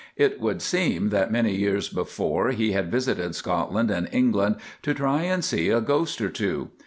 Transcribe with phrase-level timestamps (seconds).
[0.15, 5.21] It would seem that many years before, he had visited Scotland and England to try
[5.21, 6.71] and see a ghost or two.